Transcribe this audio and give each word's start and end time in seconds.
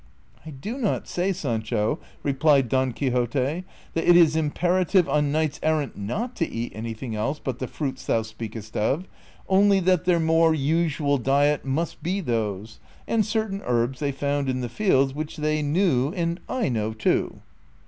"I 0.47 0.49
do 0.49 0.79
not 0.79 1.07
say, 1.07 1.31
Sancho," 1.31 1.99
replied 2.23 2.69
Don 2.69 2.91
Quixote, 2.91 3.37
''that 3.37 3.63
it 3.93 4.17
is 4.17 4.35
im 4.35 4.49
])erative 4.49 5.07
on 5.07 5.31
knights 5.31 5.59
errant 5.61 5.95
not 5.95 6.35
to 6.37 6.49
eat 6.49 6.71
anything 6.73 7.15
else 7.15 7.37
but 7.37 7.59
the 7.59 7.67
fruits 7.67 8.07
thou 8.07 8.23
speakest 8.23 8.75
of; 8.75 9.07
only 9.47 9.79
that 9.81 10.05
their 10.05 10.19
more 10.19 10.55
usual 10.55 11.19
diet 11.19 11.65
must 11.65 12.01
be 12.01 12.19
those, 12.19 12.79
and 13.07 13.23
certain 13.27 13.61
herbs 13.63 13.99
they 13.99 14.11
found 14.11 14.49
in 14.49 14.61
the 14.61 14.69
fields 14.69 15.13
whic 15.13 15.37
li 15.37 15.41
they 15.43 15.61
knew 15.61 16.11
and 16.15 16.39
I 16.49 16.67
know 16.67 16.93
too." 16.93 17.39